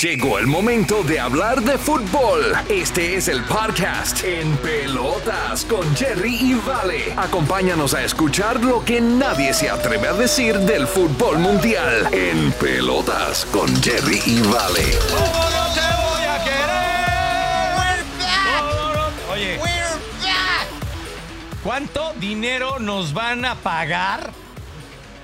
[0.00, 2.52] Llegó el momento de hablar de fútbol.
[2.68, 7.14] Este es el podcast En Pelotas con Jerry y Vale.
[7.16, 12.08] Acompáñanos a escuchar lo que nadie se atreve a decir del fútbol mundial.
[12.12, 14.84] En Pelotas con Jerry y Vale.
[15.10, 18.04] ¿Cómo no te voy a querer?
[18.60, 19.58] ¿Cómo no- Oye,
[21.64, 24.30] ¿cuánto dinero nos van a pagar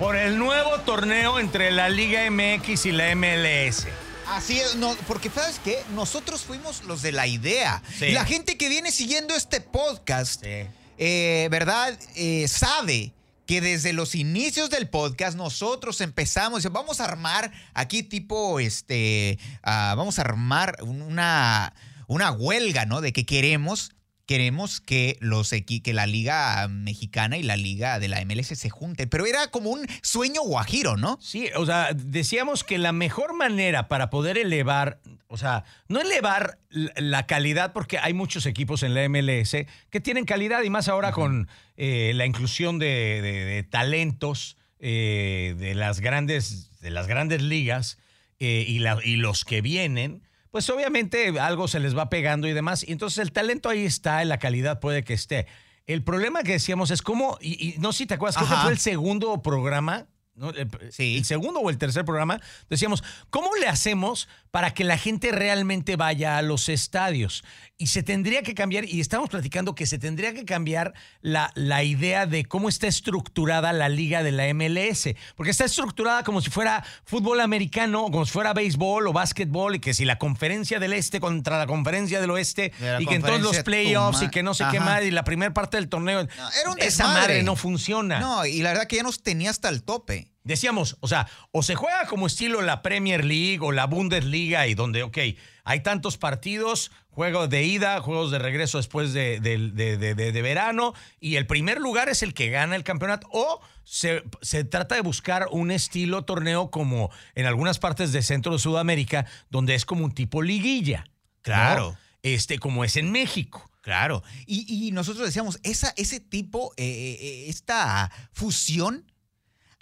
[0.00, 3.86] por el nuevo torneo entre la Liga MX y la MLS?
[4.28, 7.82] Así es, no, porque sabes qué, nosotros fuimos los de la idea.
[7.98, 8.06] Sí.
[8.06, 10.66] Y la gente que viene siguiendo este podcast, Sí.
[10.98, 11.98] eh, ¿verdad?
[12.14, 13.12] Eh, sabe
[13.46, 19.94] que desde los inicios del podcast nosotros empezamos, vamos a armar aquí tipo, este, ah,
[19.96, 21.74] vamos a armar una,
[22.06, 23.02] una huelga, ¿no?
[23.02, 23.92] De que queremos,
[24.26, 29.08] queremos que los que la liga mexicana y la liga de la MLS se junten.
[29.08, 31.18] Pero era como un sueño guajiro, ¿no?
[31.20, 36.58] Sí, o sea, decíamos que la mejor manera para poder elevar, o sea, no elevar
[36.70, 39.56] la calidad, porque hay muchos equipos en la MLS
[39.90, 45.54] que tienen calidad y más ahora con eh, la inclusión de, de- de talentos eh,
[45.58, 47.98] de, las grandes, de las grandes ligas
[48.40, 50.22] eh, y, la- y los que vienen.
[50.54, 52.86] Pues obviamente algo se les va pegando y demás.
[52.86, 55.48] Y entonces el talento ahí está, la calidad puede que esté.
[55.84, 58.62] El problema que decíamos es cómo, y, y no sé si te acuerdas, creo que
[58.62, 60.50] fue el segundo programa, ¿no?
[60.50, 61.16] El, Sí.
[61.16, 65.96] el segundo o el tercer programa, decíamos, ¿cómo le hacemos para que la gente realmente
[65.96, 67.44] vaya a los estadios?
[67.76, 71.82] Y se tendría que cambiar, y estamos platicando que se tendría que cambiar la, la
[71.82, 76.50] idea de cómo está estructurada la liga de la MLS, porque está estructurada como si
[76.50, 80.92] fuera fútbol americano, como si fuera béisbol o básquetbol, y que si la conferencia del
[80.92, 84.42] este contra la conferencia del oeste, De y que en todos los playoffs y que
[84.42, 87.56] no sé qué más, y la primera parte del torneo, era un esa madre no
[87.56, 88.20] funciona.
[88.20, 90.23] No, y la verdad que ya nos tenía hasta el tope.
[90.42, 94.74] Decíamos, o sea, o se juega como estilo la Premier League o la Bundesliga y
[94.74, 95.18] donde, ok,
[95.64, 100.32] hay tantos partidos, juegos de ida, juegos de regreso después de, de- de- de- de-
[100.32, 104.64] de verano y el primer lugar es el que gana el campeonato o se, se
[104.64, 109.74] trata de buscar un estilo torneo como en algunas partes de Centro de Sudamérica donde
[109.74, 111.04] es como un tipo liguilla.
[111.06, 111.12] ¿no?
[111.42, 111.96] Claro.
[112.22, 113.70] Este, como es en México.
[113.80, 114.22] Claro.
[114.46, 119.10] Y, y nosotros decíamos, esa, ese tipo, eh, eh, esta fusión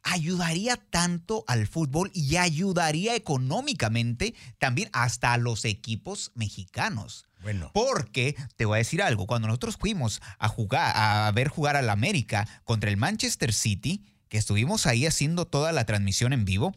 [0.02, 7.26] ayudaría tanto al fútbol y ayudaría económicamente también hasta a los equipos mexicanos.
[7.42, 7.70] Bueno.
[7.74, 11.90] Porque te voy a decir algo, cuando nosotros fuimos a jugar, a ver jugar al
[11.90, 16.74] América contra el Manchester City, que estuvimos ahí haciendo toda la transmisión en vivo,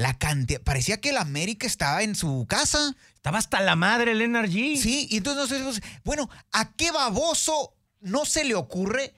[0.00, 2.96] la cantidad, parecía que el América estaba en su casa.
[3.14, 4.78] Estaba hasta la madre el NRG.
[4.78, 9.12] Sí, y entonces nosotros, bueno, ¿a qué baboso no se le ocurre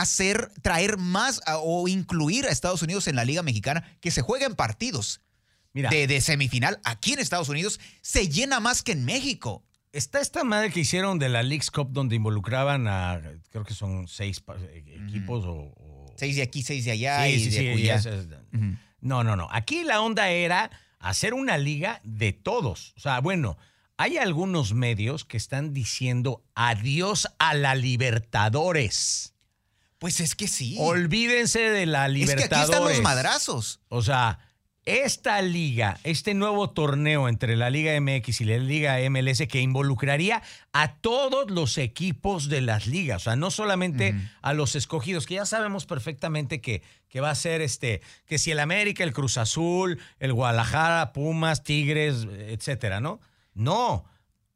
[0.00, 4.22] hacer, traer más a- o incluir a Estados Unidos en la Liga Mexicana que se
[4.22, 5.20] jueguen partidos
[5.72, 7.80] Mira, de, de semifinal aquí en Estados Unidos?
[8.00, 9.64] Se llena más que en México.
[9.92, 14.08] Está esta madre que hicieron de la Leagues Cup donde involucraban a, creo que son
[14.08, 15.52] seis eh, equipos o...
[15.76, 18.26] o- Seis de aquí, seis de allá Sí, y sí, de sí, es- es-
[19.00, 19.48] No, no, no.
[19.50, 22.94] Aquí la onda era hacer una liga de todos.
[22.96, 23.56] O sea, bueno,
[23.96, 29.33] hay algunos medios que están diciendo adiós a la Libertadores.
[30.04, 30.76] Pues es que sí.
[30.78, 32.52] Olvídense de la es que Libertadores.
[32.52, 33.80] aquí están los madrazos.
[33.88, 34.38] O sea,
[34.84, 40.42] esta liga, este nuevo torneo entre la Liga MX y la Liga MLS que involucraría
[40.74, 45.36] a todos los equipos de las ligas, o sea, no solamente a los escogidos, que
[45.36, 49.38] ya sabemos perfectamente que, que va a ser este, que si el América, el Cruz
[49.38, 53.20] Azul, el Guadalajara, Pumas, Tigres, etcétera, ¿no?
[53.54, 54.04] No,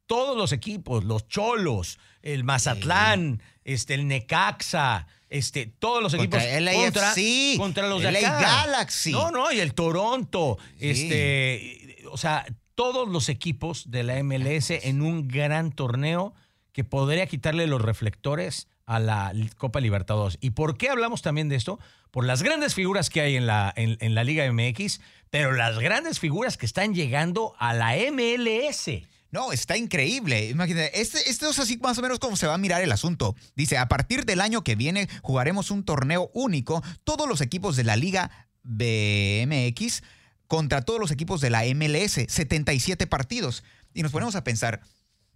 [0.05, 6.57] todos los equipos, los Cholos, el Mazatlán, este, el Necaxa, este, todos los equipos Contra
[6.57, 8.39] el contra, AFC, contra los de el acá.
[8.39, 9.11] Galaxy.
[9.11, 10.89] No, no, y el Toronto, Sí.
[10.89, 12.45] este, o sea,
[12.75, 16.33] todos los equipos de la MLS en un gran torneo
[16.71, 20.37] que podría quitarle los reflectores a la Copa Libertadores.
[20.41, 21.79] ¿Y por qué hablamos también de esto?
[22.09, 25.77] Por las grandes figuras que hay en la, en, en la Liga MX, pero las
[25.77, 29.03] grandes figuras que están llegando a la MLS.
[29.31, 30.49] No, está increíble.
[30.49, 33.35] Imagínate, este, esto es así más o menos como se va a mirar el asunto.
[33.55, 37.83] Dice, a partir del año que viene jugaremos un torneo único, todos los equipos de
[37.83, 40.03] la Liga BMX
[40.47, 43.63] contra todos los equipos de la MLS, 77 partidos.
[43.93, 44.81] Y nos ponemos a pensar,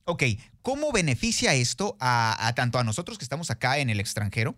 [0.05, 0.23] ok,
[0.63, 4.55] ¿cómo beneficia esto a, a tanto a nosotros que estamos acá en el extranjero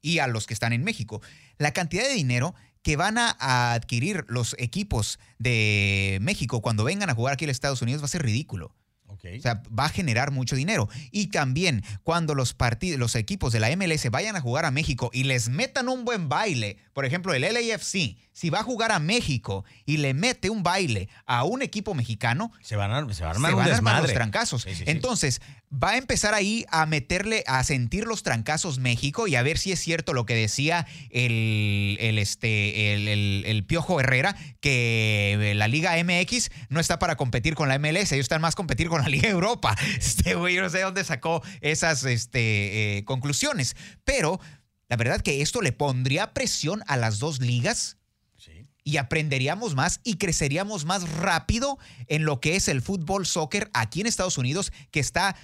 [0.00, 1.20] y a los que están en México?
[1.58, 3.36] La cantidad de dinero que van a,
[3.74, 8.08] adquirir los equipos de México cuando vengan a jugar aquí en Estados Unidos va a
[8.08, 8.74] ser ridículo.
[9.08, 10.88] O sea, va a generar mucho dinero.
[11.10, 15.10] Y también cuando los partidos, los equipos de la MLS vayan a jugar a México
[15.12, 18.98] y les metan un buen baile, por ejemplo, el LAFC si va a jugar a
[18.98, 23.30] México y le mete un baile a un equipo mexicano, Se van a, se a
[23.30, 24.62] armar se van a armar los trancazos.
[24.62, 24.84] Sí, sí, sí.
[24.86, 25.40] Entonces,
[25.72, 29.70] va a empezar ahí a meterle, a sentir los trancazos México y a ver si
[29.72, 35.66] es cierto lo que decía el, el, este, el, el- el Piojo Herrera, que la
[35.68, 39.08] Liga MX no está para competir con la MLS, ellos están más competir con la
[39.08, 39.76] Liga Europa.
[39.98, 43.74] Este güey, yo no sé de dónde sacó esas este, eh, conclusiones.
[44.04, 44.40] Pero
[44.88, 47.96] la verdad que esto le pondría presión a las dos ligas
[48.36, 48.66] Sí.
[48.84, 51.76] y aprenderíamos más y creceríamos más rápido
[52.06, 55.34] en lo que es el fútbol soccer aquí en Estados Unidos que está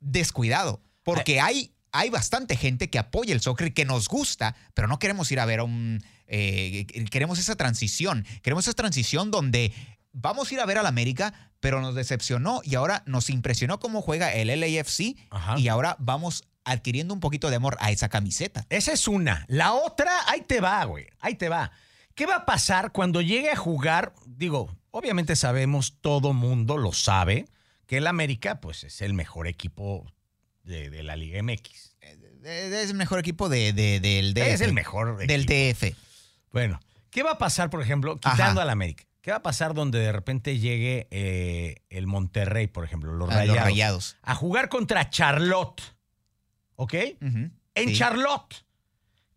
[0.00, 0.80] descuidado.
[1.02, 4.98] Porque hay, hay bastante gente que apoya el soccer y que nos gusta, pero no
[4.98, 6.02] queremos ir a ver a un...
[6.28, 8.24] eh, queremos esa transición.
[8.42, 9.72] Queremos esa transición donde
[10.12, 14.00] vamos a ir a ver al América, pero nos decepcionó y ahora nos impresionó cómo
[14.00, 15.58] juega el LAFC Ajá.
[15.58, 18.64] y ahora vamos adquiriendo un poquito de amor a esa camiseta.
[18.70, 19.44] Esa es una.
[19.48, 21.06] La otra, ahí te va, güey.
[21.20, 21.70] Ahí te va.
[22.14, 24.14] ¿Qué va a pasar cuando llegue a jugar?
[24.26, 27.46] Digo, obviamente sabemos, todo mundo lo sabe,
[27.86, 30.06] que el América, pues, es el mejor equipo
[30.62, 31.96] de, de la Liga MX.
[32.00, 34.46] Eh, Es el mejor equipo de, de- del DF.
[34.46, 35.86] Es el mejor Del equipo.
[35.86, 35.96] DF.
[36.52, 36.78] Bueno,
[37.10, 39.04] ¿qué va a pasar, por ejemplo, quitando al América?
[39.20, 43.36] ¿Qué va a pasar donde de repente llegue eh, el Monterrey, por ejemplo, los Ah,
[43.36, 44.16] rayados, los rayados.
[44.22, 45.80] a jugar contra Charlotte?
[46.76, 46.94] ¿Ok?
[47.74, 47.94] En Sí.
[47.96, 48.64] Charlotte.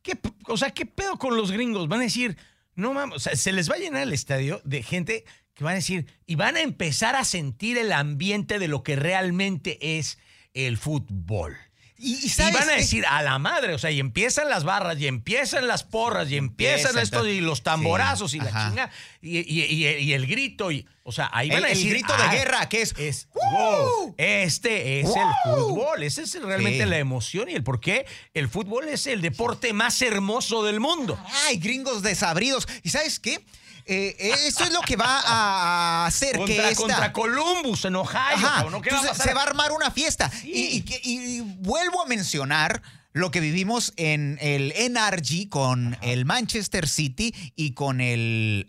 [0.01, 0.17] ¿Qué,
[0.47, 1.87] o sea, ¿qué pedo con los gringos?
[1.87, 2.37] Van a decir,
[2.75, 5.73] no mames, o sea, se les va a llenar el estadio de gente que van
[5.73, 10.19] a decir, y van a empezar a sentir el ambiente de lo que realmente es
[10.53, 11.57] el fútbol.
[11.99, 14.63] Y, y Y ¿sabes van a decir a la madre, o sea, y empiezan las
[14.63, 18.49] barras, y empiezan las porras, y empiezan Empieza, esto, y los tamborazos, sí, y la
[18.49, 18.69] ajá.
[18.69, 18.89] chinga,
[19.21, 21.91] y, y- el grito, y, o sea, ahí van el, a el decir.
[21.93, 22.93] grito de "Ah, guerra, que es...
[22.99, 26.89] es, wow, este es el fútbol, ese es realmente Sí.
[26.89, 31.19] la emoción y el por qué el fútbol es el deporte más hermoso del mundo.
[31.47, 32.67] Ay, gringos desabridos.
[32.83, 33.39] ¿Y sabes qué?
[33.87, 36.75] Eh, eh, esto es lo que va a hacer que esta...
[36.75, 38.81] contra Columbus en Ohio, Ajá, cabrón, ¿no?
[38.81, 39.27] ¿Qué va a entonces pasar?
[39.29, 40.29] se va a armar una fiesta.
[40.29, 40.51] Sí.
[40.53, 42.81] Y, y que- y vuelvo a mencionar
[43.13, 48.67] lo que vivimos en el NRG con el Manchester City y con el,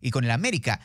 [0.00, 0.80] y con el América.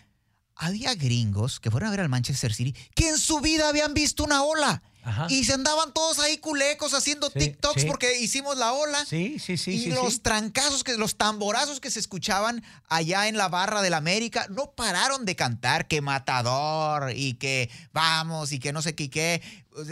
[0.56, 4.24] Había gringos que fueron a ver al Manchester City que en su vida habían visto
[4.24, 4.82] una ola.
[5.08, 5.28] Ajá.
[5.30, 7.88] Y se andaban todos ahí culecos haciendo Sí, TikToks sí.
[7.88, 9.06] porque hicimos la ola.
[9.06, 13.38] Sí, sí, sí, y sí, los trancazos, que, los tamborazos que se escuchaban allá en
[13.38, 18.74] la barra del América no pararon de cantar que matador y que vamos y que
[18.74, 19.42] no sé qué qué.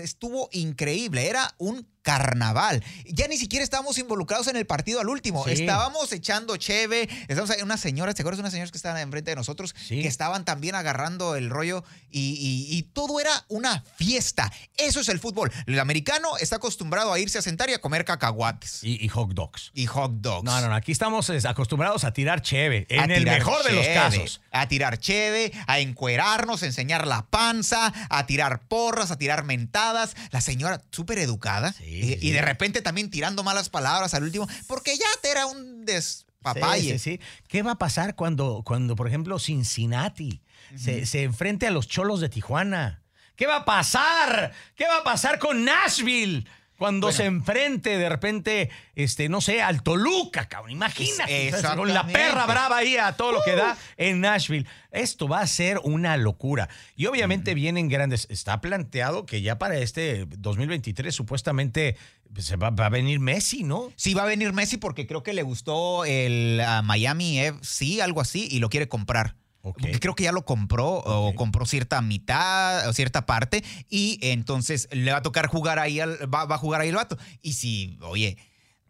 [0.01, 2.83] Estuvo increíble, era un carnaval.
[3.05, 5.47] Ya ni siquiera estábamos involucrados en el partido al último.
[5.47, 7.07] Estábamos echando cheve.
[7.27, 9.73] Estábamos ahí, unas señoras, ¿te acuerdas de unas señoras que estaban enfrente de nosotros?
[9.87, 14.51] Que estaban también agarrando el rollo y, y- y todo era una fiesta.
[14.77, 15.51] Eso es el fútbol.
[15.65, 19.33] El americano está acostumbrado a irse a sentar y a comer cacahuates Y, y hot
[19.33, 19.71] dogs.
[19.73, 20.43] y hot dogs.
[20.43, 20.75] No, no, no.
[20.75, 22.87] Aquí estamos es, acostumbrados a tirar cheve.
[22.89, 24.41] A En el mejor de los casos.
[24.51, 30.15] A tirar cheve, a encuerarnos, a enseñar la panza, a tirar porras, a tirar mentadas.
[30.31, 31.73] La señora súper educada.
[31.73, 32.31] Sí, y, sí, y sí.
[32.31, 35.85] de repente también tirando malas palabras al último, porque ya te era un.
[35.87, 37.19] Sí, sí, sí.
[37.47, 40.41] ¿Qué va a pasar cuando, cuando por ejemplo, Cincinnati
[40.75, 43.01] se, se enfrente a los cholos de Tijuana?
[43.35, 44.51] ¿Qué va a pasar?
[44.75, 46.45] ¿Qué va a pasar con Nashville?
[46.77, 47.15] Cuando Bueno.
[47.17, 50.71] se enfrente de repente, este, no sé, al Toluca, cabrón.
[50.71, 51.53] Imagínate.
[51.75, 54.67] Con la perra brava ahí a todo lo que da en Nashville.
[54.91, 56.67] Esto va a ser una locura.
[56.97, 58.27] Y obviamente vienen grandes.
[58.29, 61.95] Está planteado que ya para este 2023 supuestamente
[62.33, 63.93] pues, se va, va a venir Messi, ¿no?
[63.95, 68.19] Sí, va a venir Messi porque creo que le gustó el ah, Miami FC, algo
[68.19, 69.35] así, y lo quiere comprar.
[69.67, 69.81] Ok.
[69.99, 75.11] Creo que ya lo compró o compró cierta mitad o cierta parte y entonces le
[75.11, 77.17] va a tocar jugar ahí, al- va, va a jugar ahí el vato.
[77.41, 78.37] Y si, oye,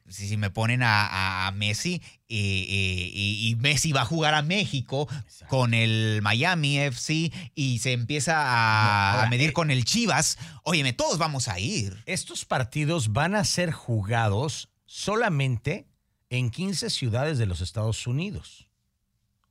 [0.09, 4.33] si, si me ponen a, a Messi y, y- y- y Messi va a jugar
[4.33, 5.07] a México
[5.47, 8.43] con el Miami FC y se empieza a,
[8.85, 12.03] No, ahora, a medir eh, con el Chivas, óyeme, todos vamos a ir.
[12.05, 15.87] Estos partidos van a ser jugados solamente
[16.29, 18.67] en 15 ciudades de los Estados Unidos.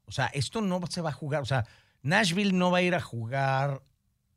[0.07, 1.43] O sea, esto no se va a jugar.
[1.43, 1.67] O sea,
[2.03, 3.83] Nashville no va a ir a jugar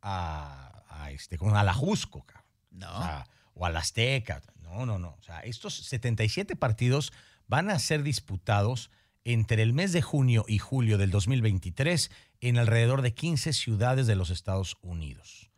[0.01, 2.45] a, a este, con a la Jusco, cabrón.
[2.71, 2.97] No.
[2.97, 4.41] O, sea, o al Azteca.
[4.61, 5.15] No, no, no.
[5.19, 7.11] O sea, estos 77 partidos
[7.47, 8.91] van a ser disputados
[9.23, 14.15] entre el mes de junio y julio del 2023 en alrededor de 15 ciudades de
[14.15, 15.51] los Estados Unidos.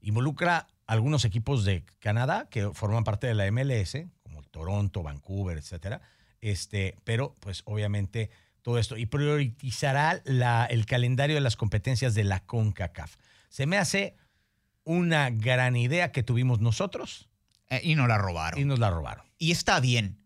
[0.00, 6.02] Involucra algunos equipos de Canadá que forman parte de la MLS, como Toronto, Vancouver, etcétera.
[6.40, 8.30] Este, pero, pues, obviamente,
[8.66, 8.96] todo esto.
[8.96, 13.14] Y priorizará la- el calendario de las competencias de la CONCACAF.
[13.48, 14.16] Se me hace
[14.82, 17.28] una gran idea que tuvimos nosotros
[17.70, 18.58] Eh, y no la robaron.
[18.60, 19.24] y nos la robaron.
[19.38, 20.18] Y está bien.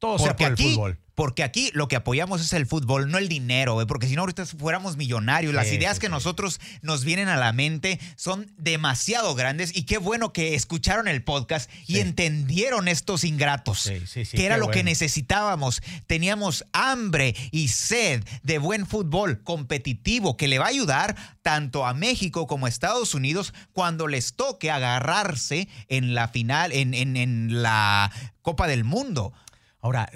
[0.00, 0.98] Todo sea Porque por el aquí, fútbol.
[1.16, 4.46] Porque aquí lo que apoyamos es el fútbol, no el dinero, porque si no ahorita
[4.46, 5.52] fuéramos millonarios.
[5.54, 6.12] Las Sí, ideas que sí.
[6.12, 11.24] nosotros nos vienen a la mente son demasiado grandes y qué bueno que escucharon el
[11.24, 12.00] podcast y Sí.
[12.00, 15.82] entendieron estos ingratos, Sí, sí, sí, que era lo que necesitábamos.
[16.06, 21.94] Teníamos hambre y sed de buen fútbol competitivo que le va a ayudar tanto a
[21.94, 27.62] México como a Estados Unidos cuando les toque agarrarse en la final, en, en- en
[27.62, 29.32] la Copa del Mundo.
[29.80, 30.10] Ahora,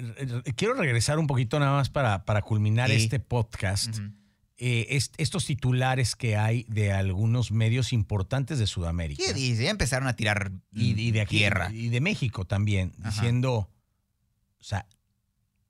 [0.55, 2.95] quiero regresar un poquito nada más para, para culminar Sí.
[2.95, 3.97] este podcast.
[4.57, 9.23] Eh, est- estos titulares que hay de algunos medios importantes de Sudamérica.
[9.25, 9.63] ¿Qué dice?
[9.63, 11.71] Ya empezaron a tirar y, y de aquí tierra.
[11.73, 13.09] y de México también, Ajá.
[13.09, 13.53] diciendo,
[14.59, 14.85] o sea,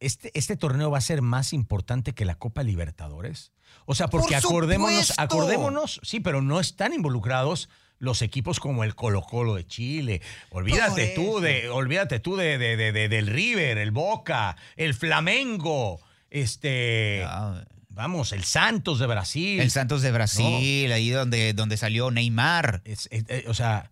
[0.01, 3.53] este, este torneo va a ser más importante que la Copa Libertadores.
[3.85, 7.69] O sea, porque ¡Por acordémonos, acordémonos, sí, pero no están involucrados
[8.01, 10.21] los equipos como el Colo Colo de Chile.
[10.49, 16.01] Olvídate tú de, olvídate tú de, de- de- de- del River, el Boca, el Flamengo,
[16.31, 19.59] este, Ah, vamos, el Santos de Brasil.
[19.59, 22.81] el Santos de Brasil, ahí donde, donde salió Neymar.
[22.85, 23.91] Es- es- eh, o sea,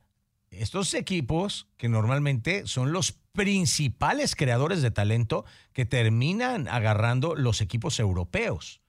[0.50, 8.00] estos equipos que normalmente son los principales creadores de talento que terminan agarrando los equipos
[8.00, 8.82] europeos.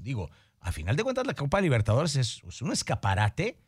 [0.00, 0.30] Digo,
[0.60, 3.58] a final de cuentas la Copa Libertadores es, es un escaparate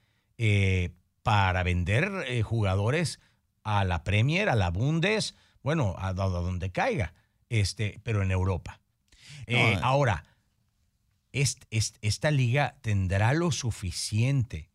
[0.43, 3.21] eh, para vender eh, jugadores
[3.63, 7.13] a la Premier, a la Bundes, bueno, a, a donde caiga,
[7.51, 8.81] este, pero en Europa.
[9.47, 10.25] Eh, No, ahora,
[11.33, 14.71] est- est- esta liga tendrá lo suficiente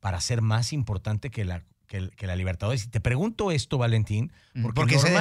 [0.00, 2.84] para ser más importante que la, que, el- que la Libertadores.
[2.84, 5.14] Y te pregunto esto, Valentín, Mm, porque, porque sé de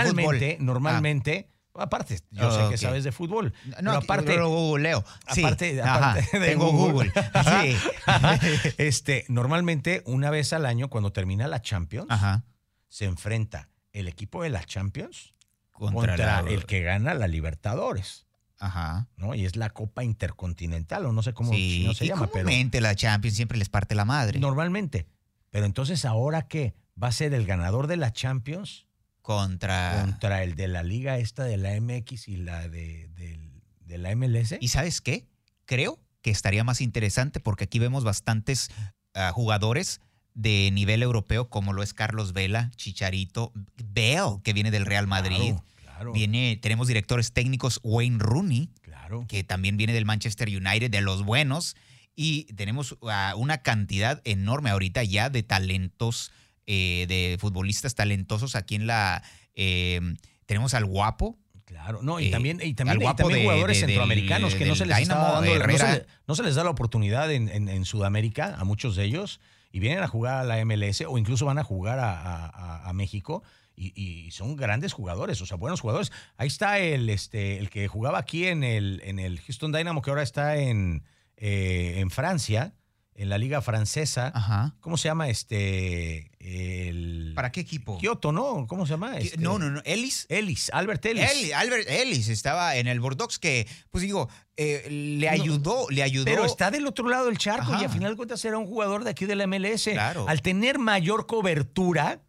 [0.60, 1.50] normalmente.
[1.76, 5.04] Normalmente, aparte, yo Oh, sé que sabes de fútbol, No, pero aparte, yo lo googleo.
[5.34, 7.12] Sí, aparte, ajá, de tengo Google.
[7.12, 7.14] Google.
[7.62, 8.74] Sí.
[8.78, 12.44] este, normalmente una vez al año, cuando termina la Champions, Ajá.
[12.88, 15.34] se enfrenta el equipo de la Champions
[15.72, 18.26] Contra, contra, la- el que gana la Libertadores,
[18.60, 19.08] Ajá.
[19.18, 19.36] ¿no?
[19.36, 22.46] Y es la Copa Intercontinental, o no sé cómo sí, no se y llama, pero
[22.46, 24.40] comúnmente la Champions siempre les parte la madre.
[24.40, 25.08] normalmente.
[25.52, 26.76] Pero entonces, ¿ahora qué?
[27.02, 28.88] ¿Va a ser el ganador de la Champions
[29.26, 30.02] Contra...
[30.04, 34.16] contra el de la liga esta de la MX y la de, del- de la
[34.16, 34.56] MLS?
[34.60, 35.26] ¿Y sabes qué?
[35.66, 38.70] Creo que estaría más interesante porque aquí vemos bastantes
[39.16, 40.00] ah, jugadores
[40.36, 43.52] de nivel europeo como lo es Carlos Vela, Chicharito,
[43.84, 45.54] Bale, que viene del Real Madrid.
[45.56, 49.26] Claro, claro, Viene, tenemos directores técnicos Wayne Rooney, claro.
[49.28, 51.76] que también viene del Manchester United, de los buenos.
[52.16, 56.32] Y tenemos ah, una cantidad enorme ahorita ya de talentos,
[56.68, 59.24] eh, de futbolistas talentosos aquí en la...
[59.56, 60.00] eh,
[60.46, 63.78] tenemos al guapo, Claro, no, y Eh, también, y también, y guapo también de- jugadores
[63.82, 66.70] de- centroamericanos que no se les Dynamo, dando, no se, no se les da la
[66.70, 69.40] oportunidad en, en- en Sudamérica a muchos de ellos
[69.72, 72.88] y vienen a jugar a la MLS o incluso van a jugar a, a- a-
[72.90, 73.42] a México
[73.76, 76.12] y, y son grandes jugadores, o sea, buenos jugadores.
[76.38, 80.12] Ahí está el, este, el que jugaba aquí en el, en el Houston Dynamo que
[80.12, 81.04] ahora está en,
[81.36, 82.74] eh, en Francia,
[83.16, 84.32] en la liga francesa.
[84.36, 84.76] Ajá.
[84.82, 86.32] ¿Cómo se llama este?
[86.40, 87.98] El ¿Para qué equipo?
[87.98, 88.68] Kioto, ¿no?
[88.68, 89.18] ¿Cómo se llama?
[89.18, 89.82] Este, No, no, no.
[89.86, 90.26] Ellis.
[90.30, 91.32] Ellis, Albert Ellis.
[91.32, 96.04] Ellis, Albert Ellis estaba en el Bordeaux que, pues digo, eh, le No, ayudó, le
[96.04, 96.26] ayudó.
[96.26, 97.82] Pero está del otro lado del charco Ajá.
[97.82, 99.86] y a final de cuentas era un jugador de aquí de la MLS.
[99.92, 100.28] Claro.
[100.28, 102.22] Al tener mayor cobertura,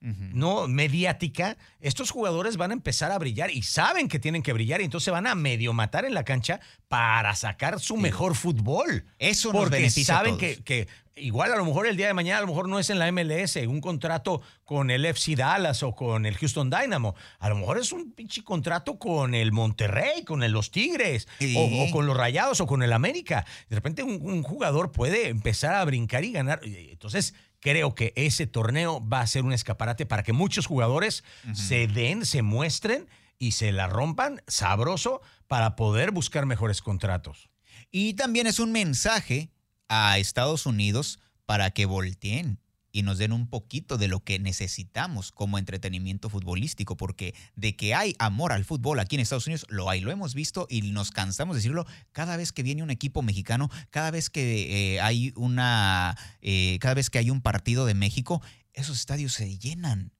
[0.00, 4.80] No mediática, estos jugadores van a empezar a brillar y saben que tienen que brillar
[4.80, 9.04] y entonces van a medio matar en la cancha para sacar su mejor fútbol.
[9.18, 10.56] Eso nos Porque beneficia a saben todos.
[10.56, 12.90] que, que igual a lo mejor el día de mañana a lo mejor no es
[12.90, 17.16] en la MLS, un contrato con el FC Dallas o con el Houston Dynamo.
[17.40, 21.56] A lo mejor es un pinche contrato con el Monterrey, con el- los Tigres Sí.
[21.58, 23.44] o, o con los Rayados o con el América.
[23.68, 26.60] De repente un, un jugador puede empezar a brincar y ganar.
[26.62, 31.86] Entonces creo que ese torneo va a ser un escaparate para que muchos jugadores se
[31.86, 37.50] den, se muestren y se la rompan sabroso para poder buscar mejores contratos.
[37.90, 39.50] Y también es un mensaje
[39.88, 42.60] a Estados Unidos para que volteen
[42.98, 47.94] y nos den un poquito de lo que necesitamos como entretenimiento futbolístico, porque de que
[47.94, 51.12] hay amor al fútbol aquí en Estados Unidos, lo hay, lo hemos visto y nos
[51.12, 55.32] cansamos de decirlo cada vez que viene un equipo mexicano, cada vez que eh, hay
[55.36, 60.10] una, eh, cada vez que hay un partido de México, esos estadios se llenan,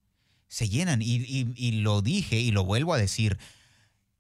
[0.47, 3.39] se llenan y, lo dije y lo vuelvo a decir,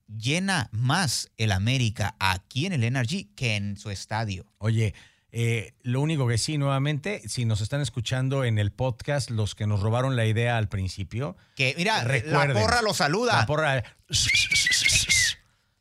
[0.09, 4.53] llena más el América aquí en el Energy que en su estadio.
[4.59, 4.95] Oye,
[5.31, 9.67] eh, lo único que sí, nuevamente, si nos están escuchando en el podcast, los que
[9.67, 13.37] nos robaron la idea al principio, Que mira, la porra lo saluda.
[13.37, 13.85] la porra.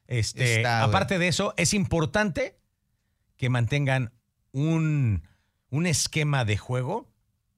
[0.08, 2.58] Este, Está, aparte de eso, es importante
[3.36, 4.14] que mantengan
[4.52, 5.24] un,
[5.70, 7.12] un esquema de juego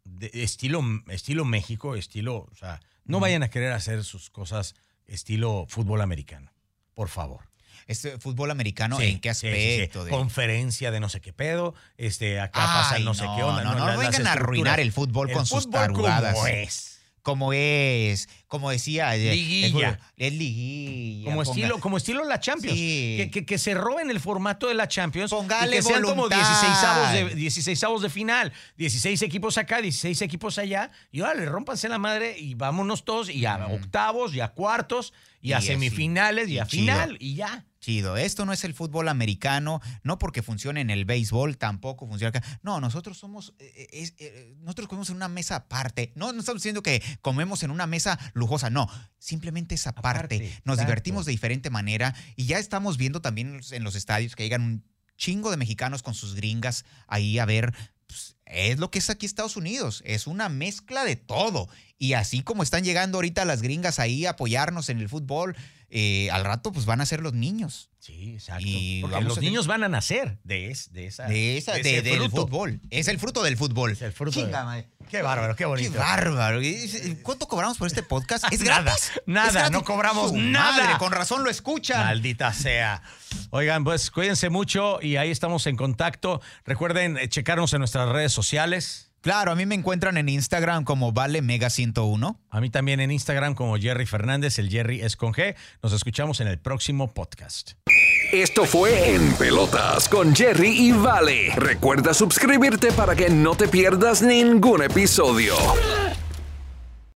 [0.03, 5.65] de estilo, estilo México, estilo, o sea, no vayan a querer hacer sus cosas estilo
[5.69, 6.51] fútbol americano.
[6.93, 7.49] por favor.
[7.89, 9.72] Este fútbol americano, Sí, ¿en qué sí, sí, sí.
[9.74, 10.05] aspecto?
[10.05, 13.63] de- Conferencia de no sé qué pedo, este, acá Ay, pasa no sé qué onda.
[13.63, 16.38] No, no, La- las vengan a arruinar el fútbol con sus fútbol como tarugadas.
[16.48, 16.86] es.
[17.22, 19.13] Como es, como decía.
[19.13, 20.00] Liguilla.
[20.17, 21.25] el Es liguilla.
[21.25, 22.77] Como ponga- estilo, como estilo la Champions.
[22.77, 23.15] Sí.
[23.17, 25.29] Que, que- que se roben el formato de la Champions.
[25.29, 26.38] Póngale y que sean como voluntad.
[26.38, 28.53] 16 de, 16 de final.
[28.77, 30.91] 16 equipos acá, 16 equipos allá.
[31.12, 33.29] Y órale, rómpanse la madre y vámonos todos.
[33.29, 36.81] Y a octavos, y a cuartos, y, Y a semifinales, y, a chido.
[36.84, 37.17] final.
[37.19, 37.65] Y ya.
[37.82, 42.38] Chido, esto no es el fútbol americano, no porque funcione en el béisbol, tampoco funciona
[42.38, 42.60] acá.
[42.62, 46.12] No, nosotros somos, eh, es- eh, nosotros comemos en una mesa aparte.
[46.16, 50.10] No, no estamos diciendo que comemos en una mesa lujosa, no, simplemente es aparte.
[50.10, 50.82] Aparte, Nos exacto.
[50.82, 54.44] divertimos de diferente manera y ya estamos viendo también en los- en los estadios que
[54.44, 54.84] llegan un
[55.16, 57.74] chingo de mexicanos con sus gringas ahí a ver.
[58.08, 61.70] pues, es lo que es aquí Estados Unidos, es una mezcla de todo.
[62.00, 65.56] Y así como están llegando ahorita las gringas ahí a apoyarnos en el fútbol,
[65.89, 67.89] eh, al rato pues van a ser los niños.
[68.00, 68.63] Sí, exacto.
[68.65, 71.25] Y Porque los niños van a nacer de, es- de esa.
[71.25, 72.79] De esa, de de- del fútbol.
[72.91, 73.91] Es el fruto del fútbol.
[73.91, 74.89] Es el fruto Chinga, de- madre.
[75.10, 75.91] Qué bárbaro, qué bonito.
[75.93, 76.62] Qué bárbaro.
[76.62, 78.46] ¿Y- ¿Cuánto cobramos por este podcast?
[78.51, 79.12] ¿Es Nada, gratis?
[79.25, 79.72] nada, ¿Es gratis?
[79.72, 80.84] no cobramos Su nada.
[80.84, 82.05] madre, con razón lo escuchan.
[82.05, 83.01] Maldita sea.
[83.50, 86.41] Oigan, pues cuídense mucho y ahí estamos en contacto.
[86.65, 89.09] Recuerden eh, checarnos en nuestras redes sociales.
[89.22, 92.40] Claro, a mí me encuentran en Instagram como Vale Mega 101.
[92.50, 95.56] A mí también en Instagram como Jerry Fernández, el Jerry es con G.
[95.84, 97.72] Nos escuchamos en el próximo podcast.
[98.32, 101.52] Esto fue En Pelotas con Jerry y Vale.
[101.56, 105.56] Recuerda suscribirte para que no te pierdas ningún episodio.